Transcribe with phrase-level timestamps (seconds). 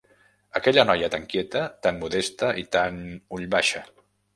[0.59, 3.03] Aquella noia tant quieta, tant modoseta i tant
[3.39, 3.89] ull-baixa